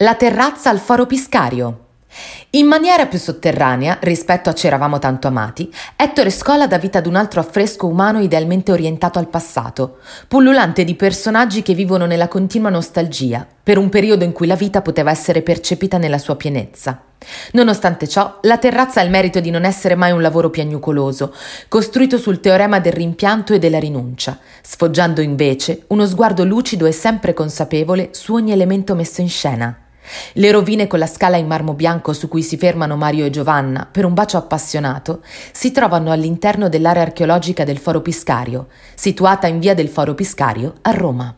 La 0.00 0.14
terrazza 0.14 0.68
al 0.68 0.78
Foro 0.78 1.06
Piscario. 1.06 1.84
In 2.50 2.66
maniera 2.66 3.06
più 3.06 3.18
sotterranea, 3.18 3.96
rispetto 4.02 4.50
a 4.50 4.52
C'eravamo 4.52 4.98
tanto 4.98 5.26
amati, 5.26 5.72
Ettore 5.96 6.28
Scola 6.28 6.66
dà 6.66 6.76
vita 6.76 6.98
ad 6.98 7.06
un 7.06 7.14
altro 7.14 7.40
affresco 7.40 7.86
umano 7.86 8.20
idealmente 8.20 8.72
orientato 8.72 9.18
al 9.18 9.28
passato, 9.28 10.00
pullulante 10.28 10.84
di 10.84 10.96
personaggi 10.96 11.62
che 11.62 11.72
vivono 11.72 12.04
nella 12.04 12.28
continua 12.28 12.68
nostalgia, 12.68 13.46
per 13.62 13.78
un 13.78 13.88
periodo 13.88 14.24
in 14.24 14.32
cui 14.32 14.46
la 14.46 14.54
vita 14.54 14.82
poteva 14.82 15.10
essere 15.10 15.40
percepita 15.40 15.96
nella 15.96 16.18
sua 16.18 16.36
pienezza. 16.36 17.00
Nonostante 17.52 18.06
ciò, 18.06 18.40
la 18.42 18.58
terrazza 18.58 19.00
ha 19.00 19.02
il 19.02 19.08
merito 19.08 19.40
di 19.40 19.48
non 19.48 19.64
essere 19.64 19.94
mai 19.94 20.12
un 20.12 20.20
lavoro 20.20 20.50
piagnucoloso, 20.50 21.34
costruito 21.68 22.18
sul 22.18 22.40
teorema 22.40 22.80
del 22.80 22.92
rimpianto 22.92 23.54
e 23.54 23.58
della 23.58 23.78
rinuncia, 23.78 24.38
sfoggiando 24.60 25.22
invece 25.22 25.84
uno 25.86 26.04
sguardo 26.04 26.44
lucido 26.44 26.84
e 26.84 26.92
sempre 26.92 27.32
consapevole 27.32 28.10
su 28.12 28.34
ogni 28.34 28.52
elemento 28.52 28.94
messo 28.94 29.22
in 29.22 29.30
scena. 29.30 29.80
Le 30.32 30.50
rovine 30.50 30.86
con 30.86 30.98
la 30.98 31.06
scala 31.06 31.36
in 31.36 31.46
marmo 31.46 31.74
bianco 31.74 32.12
su 32.12 32.28
cui 32.28 32.42
si 32.42 32.56
fermano 32.56 32.96
Mario 32.96 33.24
e 33.24 33.30
Giovanna 33.30 33.88
per 33.90 34.04
un 34.04 34.14
bacio 34.14 34.36
appassionato 34.36 35.22
si 35.52 35.72
trovano 35.72 36.12
all'interno 36.12 36.68
dell'area 36.68 37.02
archeologica 37.02 37.64
del 37.64 37.78
Foro 37.78 38.00
Piscario, 38.00 38.68
situata 38.94 39.46
in 39.46 39.58
via 39.58 39.74
del 39.74 39.88
Foro 39.88 40.14
Piscario 40.14 40.74
a 40.82 40.90
Roma. 40.90 41.34